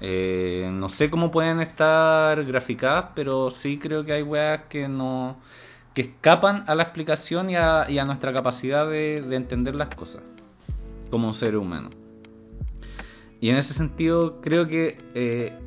Eh, 0.00 0.68
no 0.72 0.88
sé 0.88 1.10
cómo 1.10 1.30
pueden 1.30 1.60
estar 1.60 2.44
graficadas, 2.44 3.12
pero 3.14 3.50
sí 3.50 3.78
creo 3.78 4.04
que 4.04 4.12
hay 4.12 4.22
weas 4.22 4.62
que 4.68 4.88
no 4.88 5.36
que 5.94 6.02
escapan 6.02 6.64
a 6.66 6.74
la 6.74 6.82
explicación 6.82 7.48
y 7.48 7.56
a, 7.56 8.04
nuestra 8.04 8.30
capacidad 8.30 8.86
de, 8.86 9.22
de 9.22 9.36
entender 9.36 9.74
las 9.74 9.88
cosas 9.94 10.22
como 11.10 11.32
ser 11.32 11.56
humano. 11.56 11.88
Y 13.40 13.48
en 13.48 13.56
ese 13.56 13.72
sentido 13.72 14.40
creo 14.42 14.66
que 14.66 14.98
eh, 15.14 15.58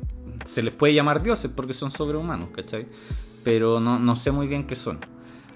se 0.46 0.62
les 0.62 0.74
puede 0.74 0.94
llamar 0.94 1.22
dioses 1.22 1.50
porque 1.54 1.72
son 1.72 1.90
sobrehumanos, 1.90 2.50
¿cachai? 2.50 2.86
Pero 3.42 3.80
no, 3.80 3.98
no 3.98 4.16
sé 4.16 4.30
muy 4.30 4.46
bien 4.46 4.66
qué 4.66 4.76
son. 4.76 4.98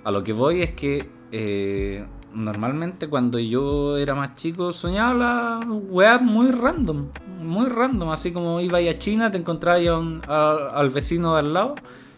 A 0.04 0.10
lo 0.10 0.24
que 0.24 0.32
voy 0.32 0.62
es 0.62 0.74
que 0.74 1.08
eh, 1.32 2.04
normalmente 2.34 3.08
cuando 3.08 3.38
yo 3.38 3.96
era 3.96 4.14
más 4.14 4.34
chico 4.34 4.72
soñaba 4.72 5.14
la 5.14 5.60
weá 5.68 6.18
muy 6.18 6.50
random, 6.50 7.08
muy 7.42 7.66
random, 7.66 8.10
así 8.10 8.32
como 8.32 8.60
iba 8.60 8.78
a 8.78 8.98
China, 8.98 9.30
te 9.30 9.38
encontrabas 9.38 9.82
al 10.28 10.90
vecino 10.90 11.36
al 11.36 11.52
lado, 11.52 11.74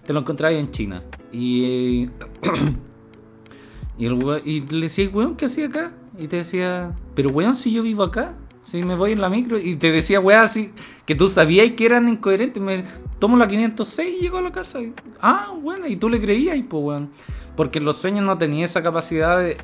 te 0.06 0.12
lo 0.12 0.20
encontrabas 0.20 0.58
en 0.58 0.70
China. 0.70 1.02
Y, 1.32 2.08
y, 3.99 4.06
el 4.06 4.42
y 4.44 4.61
le 4.61 4.82
decía, 4.82 5.08
weón, 5.12 5.37
¿qué 5.37 5.46
hacía 5.46 5.66
acá? 5.66 5.92
Y 6.18 6.28
te 6.28 6.37
decía, 6.37 6.92
pero 7.14 7.30
weón, 7.30 7.56
si 7.56 7.73
yo 7.73 7.82
vivo 7.82 8.02
acá, 8.02 8.35
si 8.64 8.82
me 8.82 8.96
voy 8.96 9.12
en 9.12 9.20
la 9.20 9.28
micro, 9.28 9.58
y 9.58 9.76
te 9.76 9.92
decía, 9.92 10.20
weón, 10.20 10.44
así, 10.44 10.70
que 11.04 11.14
tú 11.14 11.28
sabías 11.28 11.73
que 11.73 11.87
eran 11.87 12.08
incoherentes, 12.08 12.62
me 12.62 12.85
tomo 13.18 13.37
la 13.37 13.49
506 13.49 14.16
y 14.18 14.23
llego 14.23 14.38
a 14.38 14.42
la 14.42 14.52
casa. 14.52 14.78
ah, 15.20 15.52
bueno, 15.61 15.87
y 15.87 15.96
tú 15.96 16.08
le 16.08 16.20
creías, 16.20 16.56
pues 16.68 16.82
weón. 16.82 17.11
Porque 17.56 17.80
los 17.80 17.96
sueños 17.96 18.25
no 18.25 18.37
tenían 18.37 18.68
esa 18.68 18.82
capacidad 18.82 19.38
de, 19.38 19.56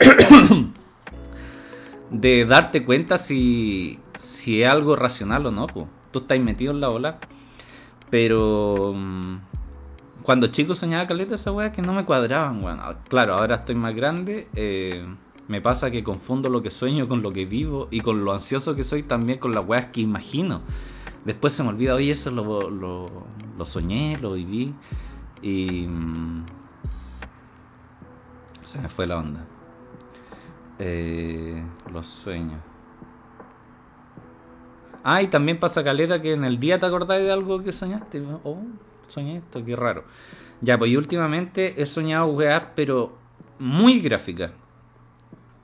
de 2.10 2.44
darte 2.46 2.84
cuenta 2.84 3.18
si, 3.18 3.98
si 4.20 4.62
es 4.62 4.68
algo 4.68 4.96
racional 4.96 5.46
o 5.46 5.50
no. 5.50 5.66
Tú 6.10 6.20
estás 6.20 6.40
metido 6.40 6.72
en 6.72 6.80
la 6.80 6.90
ola. 6.90 7.18
Pero 8.10 8.92
mm, 8.94 9.36
cuando 10.22 10.48
chico 10.48 10.74
soñaba 10.74 11.06
caleta 11.06 11.36
esa 11.36 11.52
weá 11.52 11.72
que 11.72 11.82
no 11.82 11.92
me 11.92 12.04
cuadraban, 12.04 12.62
weón. 12.64 12.80
Claro, 13.08 13.34
ahora 13.34 13.56
estoy 13.56 13.74
más 13.74 13.94
grande. 13.94 14.48
Eh, 14.54 15.06
me 15.48 15.60
pasa 15.60 15.90
que 15.90 16.02
confundo 16.02 16.48
lo 16.48 16.62
que 16.62 16.70
sueño 16.70 17.08
con 17.08 17.22
lo 17.22 17.32
que 17.32 17.44
vivo 17.44 17.88
y 17.90 18.00
con 18.00 18.24
lo 18.24 18.32
ansioso 18.32 18.76
que 18.76 18.84
soy 18.84 19.02
también 19.02 19.38
con 19.38 19.54
las 19.54 19.66
weas 19.66 19.86
que 19.86 20.00
imagino. 20.00 20.62
Después 21.24 21.52
se 21.52 21.62
me 21.62 21.70
olvida, 21.70 21.94
oye, 21.94 22.12
eso 22.12 22.30
lo, 22.30 22.70
lo, 22.70 23.66
soñé, 23.66 24.18
lo 24.18 24.32
viví 24.32 24.74
y... 25.42 25.86
Mm, 25.86 26.46
se 28.64 28.78
me 28.78 28.88
fue 28.88 29.06
la 29.06 29.18
onda. 29.18 29.44
Eh, 30.82 31.62
los 31.92 32.06
sueños. 32.24 32.58
Ah, 35.04 35.20
y 35.20 35.28
también 35.28 35.60
pasa 35.60 35.84
caleta 35.84 36.22
que 36.22 36.32
en 36.32 36.44
el 36.44 36.58
día 36.58 36.80
te 36.80 36.86
acordás 36.86 37.20
de 37.20 37.30
algo 37.30 37.62
que 37.62 37.72
soñaste. 37.72 38.22
Oh, 38.44 38.62
soñé 39.08 39.36
esto, 39.36 39.62
qué 39.62 39.76
raro. 39.76 40.04
Ya, 40.62 40.78
pues 40.78 40.96
últimamente 40.96 41.80
he 41.82 41.84
soñado 41.84 42.28
weas, 42.28 42.64
pero 42.74 43.18
muy 43.58 44.00
gráficas. 44.00 44.52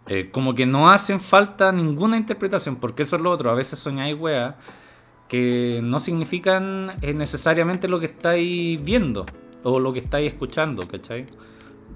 Eh, 0.06 0.30
como 0.30 0.54
que 0.54 0.66
no 0.66 0.90
hacen 0.90 1.20
falta 1.20 1.72
ninguna 1.72 2.18
interpretación, 2.18 2.76
porque 2.76 3.04
eso 3.04 3.16
es 3.16 3.22
lo 3.22 3.30
otro. 3.30 3.50
A 3.50 3.54
veces 3.54 3.78
soñáis 3.78 4.18
weas 4.18 4.54
que 5.28 5.80
no 5.82 5.98
significan 5.98 6.92
eh, 7.00 7.14
necesariamente 7.14 7.88
lo 7.88 8.00
que 8.00 8.06
estáis 8.06 8.84
viendo 8.84 9.24
o 9.62 9.80
lo 9.80 9.94
que 9.94 10.00
estáis 10.00 10.32
escuchando, 10.32 10.86
¿cachai? 10.86 11.26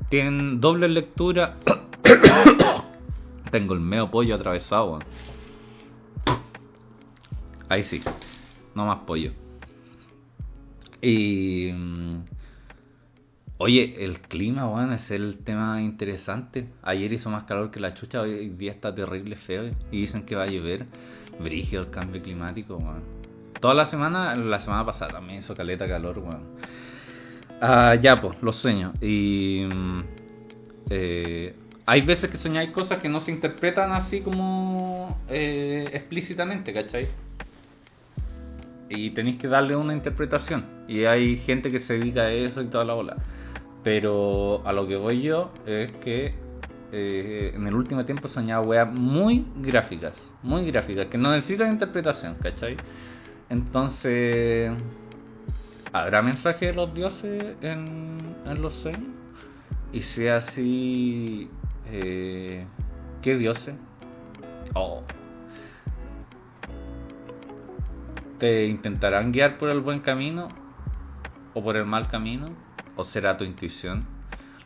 Tienen 0.09 0.59
doble 0.59 0.89
lectura. 0.89 1.59
Tengo 3.51 3.75
el 3.75 3.81
medio 3.81 4.11
pollo 4.11 4.35
atravesado. 4.35 4.99
Ahí 7.69 7.85
sí, 7.85 8.03
no 8.75 8.87
más 8.87 9.01
pollo. 9.01 9.33
Y 11.01 11.71
mm, 11.73 12.21
Oye, 13.63 14.07
el 14.07 14.21
clima, 14.21 14.67
weón, 14.67 14.95
es 14.95 15.11
el 15.11 15.45
tema 15.45 15.83
interesante. 15.83 16.71
Ayer 16.83 17.13
hizo 17.13 17.29
más 17.29 17.45
calor 17.45 17.71
que 17.71 17.79
la 17.79 17.93
chucha, 17.93 18.23
hoy 18.23 18.49
día 18.49 18.73
está 18.73 18.95
terrible 18.95 19.37
feo 19.37 19.67
y 19.91 20.01
dicen 20.01 20.25
que 20.25 20.35
va 20.35 20.45
a 20.45 20.47
llover. 20.47 20.87
Brigio 21.39 21.81
el 21.81 21.91
cambio 21.91 22.23
climático, 22.23 22.77
weón. 22.79 23.03
Toda 23.61 23.75
la 23.75 23.85
semana, 23.85 24.35
la 24.35 24.61
semana 24.61 24.87
pasada 24.87 25.13
también 25.13 25.41
hizo 25.41 25.55
caleta 25.55 25.87
calor, 25.87 26.21
weón. 26.21 26.41
Ah, 27.61 27.97
ya, 28.01 28.19
pues, 28.19 28.39
los 28.41 28.57
sueños. 28.57 28.95
Y. 29.03 29.67
Mm, 29.71 30.01
eh, 30.89 31.55
hay 31.91 32.03
veces 32.03 32.31
que 32.31 32.39
soñáis 32.39 32.71
cosas 32.71 33.03
que 33.03 33.09
no 33.09 33.19
se 33.19 33.33
interpretan 33.33 33.91
así 33.91 34.21
como 34.21 35.19
eh, 35.29 35.91
explícitamente, 35.93 36.73
¿cachai? 36.73 37.09
Y 38.89 39.11
tenéis 39.11 39.39
que 39.39 39.49
darle 39.49 39.75
una 39.75 39.93
interpretación. 39.93 40.67
Y 40.87 41.05
hay 41.07 41.39
gente 41.39 41.73
que 41.73 41.81
se 41.81 41.95
dedica 41.95 42.23
a 42.23 42.31
eso 42.31 42.63
y 42.63 42.67
toda 42.67 42.85
la 42.85 42.95
ola. 42.95 43.17
Pero 43.83 44.63
a 44.65 44.73
lo 44.73 44.87
que 44.87 44.95
voy 44.95 45.23
yo 45.23 45.53
es 45.67 45.91
que 45.97 46.33
eh, 46.93 47.51
en 47.57 47.67
el 47.67 47.75
último 47.75 48.05
tiempo 48.05 48.29
he 48.29 48.31
soñado 48.31 48.63
weas 48.63 48.89
muy 48.89 49.45
gráficas, 49.57 50.15
muy 50.45 50.71
gráficas, 50.71 51.09
que 51.09 51.19
no 51.19 51.33
necesitan 51.33 51.73
interpretación, 51.73 52.37
¿cachai? 52.41 52.77
Entonces, 53.49 54.71
¿habrá 55.93 56.23
mensaje 56.23 56.67
de 56.67 56.73
los 56.73 56.95
dioses 56.95 57.57
en, 57.63 58.37
los 58.63 58.75
sueños? 58.75 59.11
Y 59.93 60.03
si 60.03 60.29
así, 60.29 61.51
eh, 61.87 62.67
¿qué 63.23 63.37
dioses? 63.37 63.75
Oh. 64.75 65.03
¿Te 68.39 68.67
intentarán 68.67 69.33
guiar 69.33 69.59
por 69.59 69.69
el 69.69 69.81
buen 69.81 70.01
camino 70.01 70.49
o 71.55 71.63
por 71.63 71.77
el 71.77 71.85
mal 71.85 72.09
camino? 72.09 72.49
¿O 72.97 73.05
será 73.05 73.37
tu 73.37 73.45
intuición? 73.45 74.07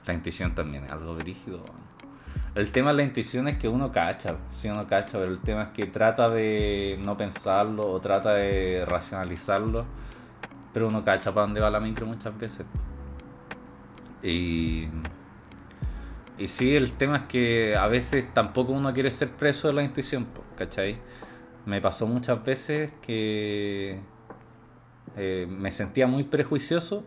La 0.06 0.14
intuición 0.14 0.54
también 0.54 0.84
es 0.84 0.92
algo 0.92 1.16
rígido. 1.16 1.64
El 2.54 2.70
tema 2.70 2.90
de 2.90 2.98
la 2.98 3.02
intuición 3.02 3.48
es 3.48 3.58
que 3.58 3.66
uno 3.66 3.90
cacha, 3.90 4.36
si 4.52 4.68
uno 4.68 4.86
cacha, 4.86 5.18
pero 5.18 5.32
el 5.32 5.40
tema 5.40 5.64
es 5.64 5.68
que 5.70 5.86
trata 5.86 6.28
de 6.30 6.96
no 7.00 7.16
pensarlo 7.16 7.90
o 7.90 8.00
trata 8.00 8.34
de 8.34 8.84
racionalizarlo, 8.86 9.84
pero 10.72 10.86
uno 10.86 11.04
cacha 11.04 11.34
para 11.34 11.46
dónde 11.46 11.60
va 11.60 11.68
la 11.68 11.80
micro 11.80 12.06
muchas 12.06 12.38
veces. 12.38 12.64
Y, 14.22 14.88
y 16.36 16.48
sí, 16.48 16.74
el 16.74 16.92
tema 16.92 17.16
es 17.18 17.22
que 17.24 17.76
a 17.76 17.86
veces 17.86 18.32
tampoco 18.34 18.72
uno 18.72 18.92
quiere 18.92 19.10
ser 19.12 19.30
preso 19.32 19.68
de 19.68 19.74
la 19.74 19.82
intuición, 19.82 20.26
¿cachai? 20.56 20.98
Me 21.64 21.80
pasó 21.80 22.06
muchas 22.06 22.44
veces 22.44 22.92
que 23.02 24.02
eh, 25.16 25.46
me 25.48 25.70
sentía 25.70 26.06
muy 26.06 26.24
prejuicioso 26.24 27.04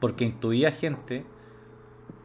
porque 0.00 0.24
intuía 0.24 0.72
gente 0.72 1.24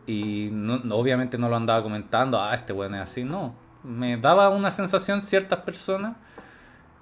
y 0.05 0.49
no, 0.51 0.81
obviamente 0.95 1.37
no 1.37 1.47
lo 1.47 1.55
andaba 1.55 1.81
comentando, 1.81 2.41
ah, 2.41 2.53
este 2.55 2.73
weón 2.73 2.95
es 2.95 3.01
así, 3.01 3.23
no. 3.23 3.55
Me 3.83 4.17
daba 4.17 4.49
una 4.49 4.71
sensación 4.71 5.21
ciertas 5.23 5.59
personas 5.61 6.17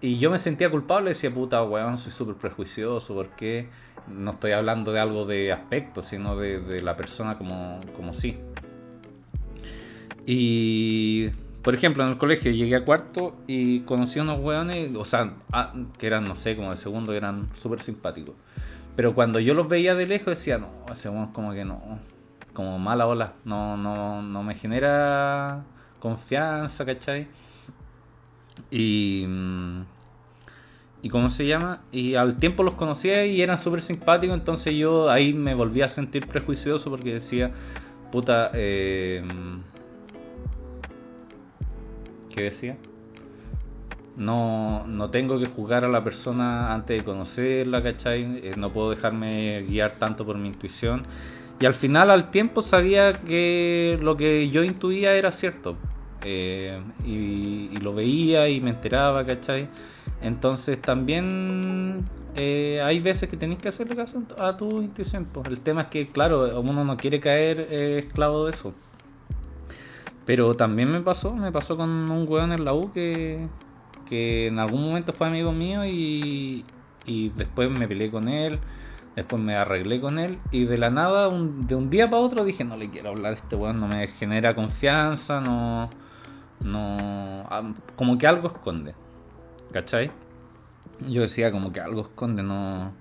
y 0.01 0.19
yo 0.19 0.29
me 0.29 0.37
sentía 0.39 0.69
culpable, 0.69 1.09
decía, 1.09 1.33
puta 1.33 1.63
weón, 1.63 1.97
soy 1.97 2.11
súper 2.11 2.35
prejuicioso, 2.35 3.13
porque 3.13 3.69
no 4.07 4.31
estoy 4.31 4.51
hablando 4.51 4.93
de 4.93 4.99
algo 4.99 5.25
de 5.25 5.51
aspecto, 5.51 6.03
sino 6.03 6.37
de, 6.37 6.81
la 6.81 6.95
persona 6.95 7.37
como, 7.37 7.81
como 7.95 8.13
sí. 8.13 8.39
Y, 10.31 11.29
por 11.63 11.73
ejemplo, 11.73 12.03
en 12.03 12.09
el 12.11 12.19
colegio 12.19 12.51
llegué 12.51 12.75
a 12.75 12.85
cuarto 12.85 13.35
y 13.47 13.79
conocí 13.79 14.19
a 14.19 14.21
unos 14.21 14.39
weones, 14.39 14.95
o 14.95 15.03
sea, 15.03 15.33
ah, 15.51 15.73
que 15.97 16.05
eran, 16.05 16.27
no 16.27 16.35
sé, 16.35 16.55
como 16.55 16.69
de 16.69 16.77
segundo, 16.77 17.13
eran 17.13 17.49
súper 17.55 17.81
simpáticos. 17.81 18.35
Pero 18.95 19.15
cuando 19.15 19.39
yo 19.39 19.55
los 19.55 19.67
veía 19.67 19.95
de 19.95 20.05
lejos 20.05 20.37
decía, 20.37 20.59
no, 20.59 20.69
ese 20.91 21.09
como 21.33 21.51
que 21.51 21.65
no, 21.65 21.81
como 22.53 22.77
mala 22.77 23.07
ola, 23.07 23.33
no, 23.43 23.75
no, 23.75 24.21
no 24.21 24.43
me 24.43 24.53
genera 24.53 25.63
confianza, 25.99 26.85
¿cachai? 26.85 27.27
Y, 28.69 29.25
mm, 29.27 29.81
y 31.01 31.09
cómo 31.09 31.31
se 31.31 31.47
llama, 31.47 31.81
y 31.91 32.13
al 32.13 32.37
tiempo 32.37 32.61
los 32.61 32.75
conocía 32.75 33.25
y 33.25 33.41
eran 33.41 33.57
súper 33.57 33.81
simpáticos, 33.81 34.37
entonces 34.37 34.75
yo 34.75 35.09
ahí 35.09 35.33
me 35.33 35.55
volví 35.55 35.81
a 35.81 35.89
sentir 35.89 36.27
prejuicioso 36.27 36.91
porque 36.91 37.15
decía, 37.15 37.49
puta, 38.11 38.51
eh, 38.53 39.23
¿qué 42.39 42.45
decía? 42.45 42.77
no, 44.19 44.85
no 44.85 45.09
tengo 45.09 45.39
que 45.39 45.45
juzgar 45.45 45.85
a 45.85 45.87
la 45.87 46.03
persona 46.03 46.73
antes 46.73 46.97
de 46.97 47.03
conocerla, 47.03 47.81
¿cachai? 47.81 48.39
Eh, 48.43 48.53
no 48.57 48.71
puedo 48.71 48.89
dejarme 48.89 49.63
guiar 49.63 49.93
tanto 49.97 50.25
por 50.25 50.37
mi 50.37 50.49
intuición. 50.49 51.03
Y 51.59 51.65
al 51.65 51.75
final, 51.75 52.11
al 52.11 52.29
tiempo, 52.29 52.61
sabía 52.61 53.13
que 53.13 53.97
lo 54.01 54.17
que 54.17 54.49
yo 54.49 54.63
intuía 54.63 55.13
era 55.13 55.31
cierto. 55.31 55.77
Eh, 56.23 56.81
y, 57.05 57.77
lo 57.79 57.93
veía 57.95 58.49
y 58.49 58.59
me 58.59 58.71
enteraba, 58.71 59.25
¿cachai? 59.25 59.69
Entonces 60.21 60.81
también 60.81 62.05
eh, 62.35 62.81
hay 62.83 62.99
veces 62.99 63.29
que 63.29 63.37
tenéis 63.37 63.61
que 63.61 63.69
hacerle 63.69 63.95
caso 63.95 64.21
a 64.37 64.57
tu 64.57 64.81
intuición. 64.81 65.27
Pues. 65.31 65.47
El 65.47 65.61
tema 65.61 65.83
es 65.83 65.87
que, 65.87 66.09
claro, 66.09 66.59
uno 66.59 66.83
no 66.83 66.97
quiere 66.97 67.21
caer 67.21 67.61
esclavo 67.71 68.45
de 68.45 68.51
eso. 68.51 68.73
Pero 70.29 70.53
también 70.53 70.91
me 70.91 71.01
pasó, 71.01 71.33
me 71.33 71.51
pasó 71.51 71.75
con 71.75 71.89
un 71.89 72.27
weón 72.29 72.51
en 72.51 72.63
la 72.63 72.71
U 72.75 72.91
que, 72.93 73.47
que 74.07 74.45
en 74.45 74.59
algún 74.59 74.83
momento 74.83 75.11
fue 75.11 75.25
amigo 75.25 75.51
mío 75.51 75.83
y, 75.85 76.63
y 77.03 77.29
después 77.29 77.71
me 77.71 77.87
peleé 77.87 78.11
con 78.11 78.29
él. 78.29 78.59
Después 79.15 79.41
me 79.41 79.55
arreglé 79.55 79.99
con 79.99 80.19
él 80.19 80.37
y 80.51 80.65
de 80.65 80.77
la 80.77 80.91
nada, 80.91 81.31
de 81.31 81.73
un 81.73 81.89
día 81.89 82.11
para 82.11 82.21
otro, 82.21 82.45
dije, 82.45 82.63
no 82.63 82.77
le 82.77 82.91
quiero 82.91 83.09
hablar 83.09 83.33
a 83.33 83.35
este 83.37 83.55
weón, 83.55 83.79
no 83.79 83.87
me 83.87 84.07
genera 84.07 84.53
confianza, 84.53 85.41
no... 85.41 85.89
no 86.59 87.49
como 87.95 88.19
que 88.19 88.27
algo 88.27 88.49
esconde. 88.49 88.93
¿Cachai? 89.73 90.11
Yo 91.07 91.23
decía 91.23 91.51
como 91.51 91.73
que 91.73 91.81
algo 91.81 92.01
esconde, 92.01 92.43
no... 92.43 92.93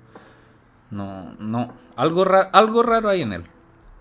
No, 0.90 1.34
no, 1.38 1.74
algo, 1.94 2.24
algo 2.54 2.82
raro 2.82 3.10
hay 3.10 3.20
en 3.20 3.34
él. 3.34 3.44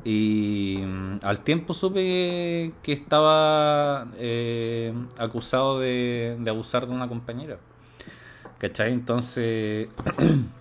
Y 0.03 0.77
mm, 0.79 1.19
al 1.23 1.43
tiempo 1.43 1.73
supe 1.73 2.73
que 2.83 2.93
estaba 2.93 4.07
eh, 4.17 4.93
acusado 5.17 5.79
de, 5.79 6.37
abusar 6.47 6.87
de 6.87 6.93
una 6.93 7.07
compañera. 7.07 7.57
¿Cachai? 8.59 8.93
Entonces... 8.93 9.89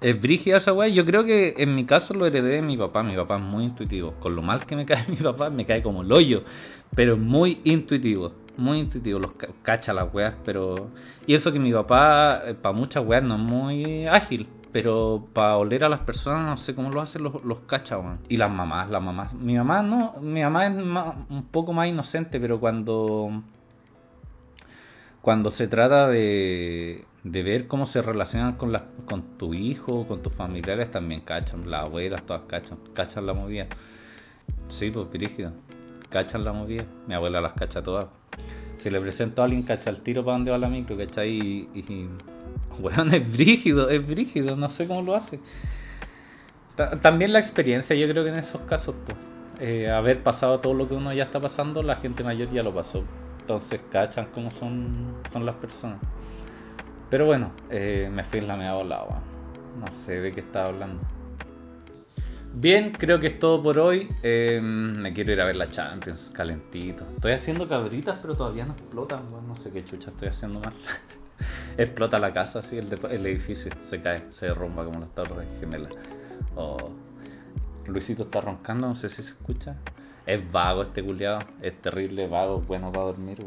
es 0.00 0.20
brígida 0.20 0.58
esa 0.58 0.72
weá. 0.72 0.88
Yo 0.88 1.04
creo 1.04 1.24
que 1.24 1.54
en 1.58 1.74
mi 1.74 1.84
caso 1.84 2.14
lo 2.14 2.26
heredé 2.26 2.56
de 2.56 2.62
mi 2.62 2.76
papá. 2.76 3.02
Mi 3.02 3.16
papá 3.16 3.36
es 3.36 3.42
muy 3.42 3.64
intuitivo. 3.64 4.12
Con 4.20 4.36
lo 4.36 4.42
mal 4.42 4.66
que 4.66 4.76
me 4.76 4.86
cae 4.86 5.06
mi 5.08 5.16
papá, 5.16 5.50
me 5.50 5.66
cae 5.66 5.82
como 5.82 6.02
el 6.02 6.12
hoyo. 6.12 6.42
Pero 6.94 7.14
es 7.14 7.20
muy 7.20 7.60
intuitivo. 7.64 8.32
Muy 8.56 8.78
intuitivo. 8.78 9.18
Los 9.18 9.32
cacha 9.62 9.92
las 9.92 10.12
weas. 10.12 10.34
Pero. 10.44 10.90
Y 11.26 11.34
eso 11.34 11.52
que 11.52 11.58
mi 11.58 11.72
papá, 11.72 12.42
eh, 12.46 12.54
para 12.54 12.72
muchas 12.72 13.04
weas, 13.04 13.22
no 13.22 13.34
es 13.34 13.40
muy 13.40 14.06
ágil. 14.06 14.48
Pero 14.76 15.26
para 15.32 15.56
oler 15.56 15.84
a 15.84 15.88
las 15.88 16.00
personas, 16.00 16.44
no 16.44 16.56
sé 16.58 16.74
cómo 16.74 16.90
lo 16.90 17.00
hacen 17.00 17.22
los, 17.22 17.42
los. 17.42 17.60
Y 18.28 18.36
las 18.36 18.50
mamás, 18.50 18.90
las 18.90 19.02
mamás. 19.02 19.32
Mi 19.32 19.56
mamá 19.56 19.80
no. 19.80 20.16
Mi 20.20 20.42
mamá 20.42 20.66
es 20.66 20.76
un 20.76 21.48
poco 21.50 21.72
más 21.72 21.88
inocente, 21.88 22.38
pero 22.38 22.60
cuando. 22.60 23.42
Cuando 25.22 25.50
se 25.50 25.66
trata 25.66 26.08
de 26.08 27.06
de 27.24 27.42
ver 27.42 27.68
cómo 27.68 27.86
se 27.86 28.02
relacionan 28.02 28.58
con, 28.58 28.70
la, 28.70 28.84
con 29.06 29.38
tu 29.38 29.54
hijo, 29.54 30.06
con 30.06 30.22
tus 30.22 30.34
familiares, 30.34 30.90
también 30.90 31.22
cachan. 31.22 31.70
Las 31.70 31.84
abuelas 31.86 32.26
todas 32.26 32.42
cachan, 32.42 32.76
cachan 32.92 33.24
la 33.24 33.32
movida. 33.32 33.66
Sí, 34.68 34.90
pues 34.90 35.10
brígido. 35.10 35.52
Cachan 36.10 36.44
la 36.44 36.52
movida. 36.52 36.84
Mi 37.06 37.14
abuela 37.14 37.40
las 37.40 37.54
cacha 37.54 37.82
todas. 37.82 38.08
Si 38.80 38.90
le 38.90 39.00
presento 39.00 39.40
a 39.40 39.46
alguien, 39.46 39.62
cacha 39.62 39.88
el 39.88 40.02
tiro 40.02 40.22
para 40.22 40.36
donde 40.36 40.50
va 40.50 40.58
la 40.58 40.68
micro, 40.68 40.98
¿cachai? 40.98 41.30
Y, 41.30 42.10
bueno, 42.80 43.14
es 43.16 43.32
brígido, 43.32 43.90
es 43.90 44.06
brígido, 44.06 44.56
no 44.56 44.68
sé 44.68 44.86
cómo 44.86 45.02
lo 45.02 45.14
hace. 45.14 45.40
También 47.00 47.32
la 47.32 47.38
experiencia, 47.38 47.96
yo 47.96 48.06
creo 48.08 48.22
que 48.22 48.30
en 48.30 48.36
esos 48.36 48.60
casos, 48.62 48.94
pues, 49.06 49.88
haber 49.88 50.22
pasado 50.22 50.60
todo 50.60 50.74
lo 50.74 50.88
que 50.88 50.94
uno 50.94 51.12
ya 51.12 51.24
está 51.24 51.40
pasando, 51.40 51.82
la 51.82 51.96
gente 51.96 52.22
mayor 52.22 52.50
ya 52.50 52.62
lo 52.62 52.74
pasó. 52.74 53.04
Entonces 53.40 53.80
cachan 53.92 54.26
cómo 54.34 54.50
son, 54.50 55.14
son 55.30 55.46
las 55.46 55.54
personas. 55.54 56.00
Pero 57.08 57.26
bueno, 57.26 57.52
eh, 57.70 58.10
me 58.12 58.24
fui 58.24 58.40
en 58.40 58.48
la 58.48 58.56
meada 58.56 58.74
volada. 58.74 59.22
No 59.78 59.86
sé 59.92 60.20
de 60.20 60.32
qué 60.32 60.40
estaba 60.40 60.66
hablando. 60.66 61.00
Bien, 62.54 62.90
creo 62.90 63.20
que 63.20 63.28
es 63.28 63.38
todo 63.38 63.62
por 63.62 63.78
hoy. 63.78 64.08
Eh, 64.22 64.60
me 64.60 65.12
quiero 65.12 65.32
ir 65.32 65.40
a 65.40 65.44
ver 65.44 65.54
la 65.54 65.70
Champions, 65.70 66.32
calentito. 66.34 67.06
Estoy 67.14 67.32
haciendo 67.32 67.68
cabritas, 67.68 68.18
pero 68.20 68.34
todavía 68.34 68.64
no 68.64 68.72
explotan. 68.72 69.30
no 69.46 69.54
sé 69.56 69.70
qué 69.70 69.84
chucha 69.84 70.10
estoy 70.10 70.28
haciendo 70.28 70.58
mal. 70.58 70.72
Explota 71.78 72.18
la 72.18 72.32
casa, 72.32 72.60
así, 72.60 72.78
el, 72.78 72.92
edificio 73.26 73.70
se 73.88 74.00
cae, 74.00 74.24
se 74.32 74.46
derrumba 74.46 74.84
como 74.84 75.00
las 75.00 75.14
torres 75.14 75.46
gemelas. 75.60 75.92
Oh. 76.54 76.90
Luisito 77.86 78.24
está 78.24 78.40
roncando, 78.40 78.88
no 78.88 78.96
sé 78.96 79.08
si 79.08 79.22
se 79.22 79.30
escucha. 79.30 79.76
Es 80.26 80.50
vago 80.50 80.82
este 80.82 81.04
culiado, 81.04 81.38
es 81.62 81.80
terrible 81.80 82.26
vago, 82.26 82.60
bueno 82.60 82.90
para 82.90 83.06
dormir. 83.06 83.44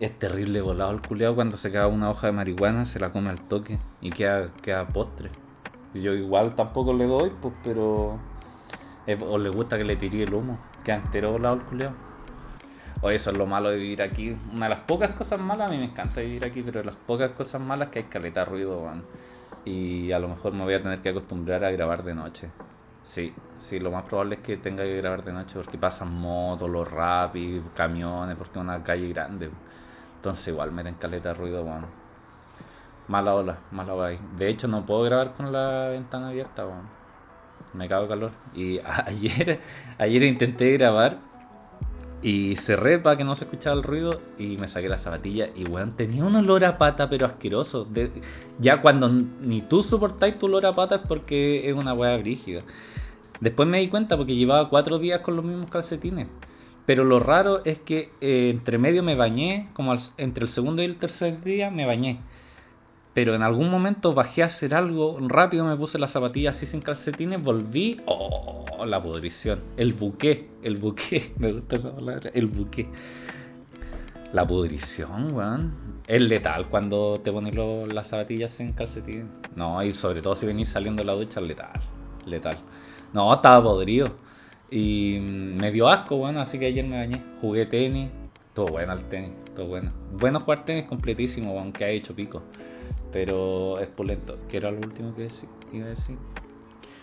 Es 0.00 0.18
terrible 0.18 0.62
volado 0.62 0.92
el 0.92 1.02
culeado 1.02 1.34
cuando 1.34 1.58
se 1.58 1.70
cae 1.70 1.86
una 1.86 2.10
hoja 2.10 2.28
de 2.28 2.32
marihuana, 2.32 2.86
se 2.86 2.98
la 2.98 3.12
come 3.12 3.30
al 3.30 3.46
toque 3.48 3.78
y 4.00 4.10
queda, 4.10 4.50
postre. 4.92 5.30
Yo 5.92 6.14
igual 6.14 6.54
tampoco 6.54 6.94
le 6.94 7.06
doy, 7.06 7.32
pues, 7.42 7.52
pero. 7.62 8.18
o 9.20 9.38
le 9.38 9.48
gusta 9.50 9.76
que 9.76 9.84
le 9.84 9.96
tire 9.96 10.22
el 10.22 10.32
humo. 10.32 10.58
Queda 10.84 10.96
entero 10.96 11.32
volado 11.32 11.56
el 11.56 11.62
culeado. 11.62 12.07
O 13.00 13.10
eso 13.10 13.30
es 13.30 13.36
lo 13.36 13.46
malo 13.46 13.70
de 13.70 13.76
vivir 13.76 14.02
aquí. 14.02 14.36
Una 14.52 14.66
de 14.66 14.74
las 14.74 14.84
pocas 14.84 15.10
cosas 15.10 15.40
malas, 15.40 15.68
a 15.68 15.70
mí 15.70 15.78
me 15.78 15.84
encanta 15.84 16.20
vivir 16.20 16.44
aquí, 16.44 16.62
pero 16.62 16.80
de 16.80 16.86
las 16.86 16.96
pocas 16.96 17.30
cosas 17.32 17.60
malas 17.60 17.88
que 17.90 18.00
hay 18.00 18.04
caleta 18.06 18.44
ruido, 18.44 18.82
van. 18.82 19.02
Y 19.64 20.10
a 20.12 20.18
lo 20.18 20.28
mejor 20.28 20.52
me 20.52 20.64
voy 20.64 20.74
a 20.74 20.80
tener 20.80 21.00
que 21.00 21.10
acostumbrar 21.10 21.64
a 21.64 21.70
grabar 21.70 22.02
de 22.02 22.14
noche. 22.14 22.50
Sí, 23.04 23.32
sí, 23.58 23.78
lo 23.78 23.90
más 23.90 24.04
probable 24.04 24.36
es 24.36 24.40
que 24.42 24.56
tenga 24.56 24.82
que 24.82 24.96
grabar 24.96 25.24
de 25.24 25.32
noche 25.32 25.54
porque 25.54 25.78
pasan 25.78 26.12
motos, 26.12 26.68
los 26.68 26.90
rapis, 26.90 27.62
camiones, 27.74 28.36
porque 28.36 28.58
es 28.58 28.64
una 28.64 28.82
calle 28.82 29.08
grande. 29.08 29.50
Entonces 30.16 30.48
igual 30.48 30.72
me 30.72 30.82
den 30.82 30.94
caleta 30.94 31.34
ruido, 31.34 31.62
bueno. 31.62 31.86
Mala 33.06 33.34
ola, 33.34 33.58
mala 33.70 33.94
ola 33.94 34.08
ahí. 34.08 34.20
De 34.36 34.48
hecho 34.48 34.68
no 34.68 34.84
puedo 34.84 35.02
grabar 35.04 35.34
con 35.34 35.52
la 35.52 35.88
ventana 35.90 36.28
abierta, 36.28 36.64
bueno. 36.64 36.88
Me 37.74 37.88
cago 37.88 38.08
calor. 38.08 38.32
Y 38.54 38.80
ayer, 39.06 39.60
ayer 39.98 40.22
intenté 40.24 40.72
grabar 40.72 41.27
y 42.22 42.56
cerré 42.56 42.98
para 42.98 43.16
que 43.16 43.24
no 43.24 43.36
se 43.36 43.44
escuchara 43.44 43.76
el 43.76 43.82
ruido 43.82 44.20
y 44.38 44.56
me 44.56 44.68
saqué 44.68 44.88
la 44.88 44.98
zapatilla 44.98 45.48
y 45.54 45.64
weón, 45.64 45.96
tenía 45.96 46.24
un 46.24 46.34
olor 46.34 46.64
a 46.64 46.78
pata 46.78 47.08
pero 47.08 47.26
asqueroso. 47.26 47.86
ya 48.58 48.82
cuando 48.82 49.08
ni 49.08 49.62
tú 49.62 49.82
soportáis 49.82 50.38
tu 50.38 50.46
olor 50.46 50.66
a 50.66 50.74
pata 50.74 50.96
es 50.96 51.02
porque 51.06 51.68
es 51.68 51.74
una 51.74 51.94
weá 51.94 52.16
brígida. 52.16 52.62
Después 53.40 53.68
me 53.68 53.78
di 53.80 53.88
cuenta 53.88 54.16
porque 54.16 54.34
llevaba 54.34 54.68
cuatro 54.68 54.98
días 54.98 55.20
con 55.20 55.36
los 55.36 55.44
mismos 55.44 55.70
calcetines. 55.70 56.26
Pero 56.86 57.04
lo 57.04 57.20
raro 57.20 57.64
es 57.64 57.78
que 57.80 58.10
eh, 58.20 58.50
entre 58.50 58.78
medio 58.78 59.02
me 59.02 59.14
bañé, 59.14 59.68
como 59.74 59.94
entre 60.16 60.44
el 60.44 60.50
segundo 60.50 60.82
y 60.82 60.86
el 60.86 60.96
tercer 60.96 61.44
día 61.44 61.70
me 61.70 61.86
bañé. 61.86 62.20
Pero 63.18 63.34
en 63.34 63.42
algún 63.42 63.68
momento 63.68 64.14
bajé 64.14 64.44
a 64.44 64.46
hacer 64.46 64.76
algo, 64.76 65.18
rápido 65.20 65.64
me 65.64 65.76
puse 65.76 65.98
las 65.98 66.12
zapatillas 66.12 66.54
así 66.54 66.66
sin 66.66 66.80
calcetines, 66.80 67.42
volví, 67.42 68.00
oh, 68.06 68.84
la 68.86 69.02
pudrición, 69.02 69.60
el 69.76 69.92
buque, 69.92 70.50
el 70.62 70.76
buque, 70.76 71.32
me 71.38 71.50
gusta 71.50 71.74
esa 71.74 71.92
palabra, 71.92 72.30
el 72.32 72.46
buque. 72.46 72.88
La 74.32 74.46
pudrición, 74.46 75.34
weón. 75.34 75.74
Es 76.06 76.22
letal 76.22 76.68
cuando 76.68 77.20
te 77.20 77.32
pones 77.32 77.56
las 77.92 78.06
zapatillas 78.06 78.52
sin 78.52 78.72
calcetines. 78.72 79.26
No, 79.56 79.82
y 79.82 79.94
sobre 79.94 80.22
todo 80.22 80.36
si 80.36 80.46
venís 80.46 80.68
saliendo 80.68 81.02
de 81.02 81.06
la 81.06 81.14
ducha, 81.14 81.40
letal, 81.40 81.72
letal. 82.24 82.58
No, 83.12 83.34
estaba 83.34 83.60
podrido. 83.64 84.12
Y 84.70 85.18
me 85.20 85.72
dio 85.72 85.88
asco, 85.88 86.18
bueno, 86.18 86.40
así 86.40 86.56
que 86.56 86.66
ayer 86.66 86.86
me 86.86 86.98
bañé. 86.98 87.20
Jugué 87.40 87.66
tenis, 87.66 88.10
todo 88.54 88.66
bueno 88.66 88.92
el 88.92 89.08
tenis, 89.08 89.32
todo 89.56 89.66
bueno. 89.66 89.90
Bueno 90.12 90.38
jugar 90.38 90.64
tenis 90.64 90.84
completísimo, 90.84 91.58
aunque 91.58 91.84
ha 91.84 91.88
hecho 91.88 92.14
pico. 92.14 92.44
Pero 93.12 93.78
es 93.78 93.88
pulento. 93.88 94.38
¿Qué 94.48 94.58
era 94.58 94.70
lo 94.70 94.78
último 94.78 95.14
que 95.14 95.28
iba 95.72 95.86
a 95.86 95.90
decir? 95.90 96.18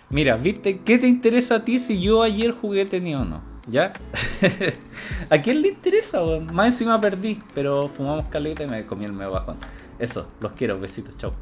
Mira, 0.10 0.38
¿viste? 0.38 0.82
¿Qué 0.82 0.98
te 0.98 1.08
interesa 1.08 1.56
a 1.56 1.66
ti 1.66 1.80
si 1.80 2.00
yo 2.00 2.22
ayer 2.22 2.52
jugué 2.52 2.86
tenis 2.86 3.16
o 3.16 3.26
no? 3.26 3.42
¿Ya? 3.68 3.94
¿A 5.30 5.42
quién 5.42 5.62
le 5.62 5.70
interesa? 5.70 6.22
Más 6.54 6.74
encima 6.74 7.02
perdí, 7.02 7.42
pero 7.56 7.90
fumamos 7.90 8.28
caleta 8.28 8.64
y 8.64 8.68
me 8.68 8.86
comí 8.86 9.06
el 9.06 9.14
medio 9.14 9.32
bajón. 9.32 9.58
Eso, 9.98 10.28
los 10.40 10.52
quiero, 10.52 10.80
besitos, 10.80 11.18
chao. 11.18 11.34